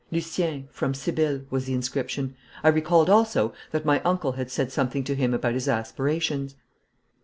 'Lucien, 0.09 0.67
from 0.71 0.95
Sibylle,' 0.95 1.43
was 1.51 1.65
the 1.65 1.75
inscription. 1.75 2.33
I 2.63 2.69
recalled 2.69 3.07
also 3.07 3.53
that 3.69 3.85
my 3.85 4.01
uncle 4.01 4.31
had 4.31 4.49
said 4.49 4.71
something 4.71 5.03
to 5.03 5.13
him 5.13 5.31
about 5.31 5.53
his 5.53 5.69
aspirations. 5.69 6.55